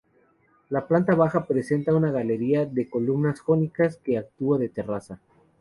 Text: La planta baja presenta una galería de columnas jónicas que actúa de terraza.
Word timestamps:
La 0.69 0.87
planta 0.87 1.13
baja 1.13 1.45
presenta 1.45 1.93
una 1.93 2.09
galería 2.11 2.65
de 2.65 2.89
columnas 2.89 3.39
jónicas 3.39 3.97
que 3.97 4.17
actúa 4.17 4.57
de 4.57 4.69
terraza. 4.69 5.19